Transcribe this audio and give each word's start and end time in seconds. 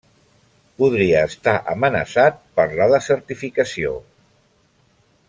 Podria 0.83 1.19
estar 1.31 1.53
amenaçat 1.75 2.41
per 2.61 2.67
la 2.81 2.89
desertificació. 2.95 3.93